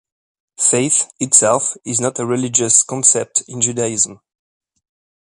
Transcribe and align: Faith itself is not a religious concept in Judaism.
Faith 0.57 1.09
itself 1.19 1.77
is 1.85 2.01
not 2.01 2.17
a 2.17 2.25
religious 2.25 2.81
concept 2.81 3.43
in 3.47 3.61
Judaism. 3.61 4.19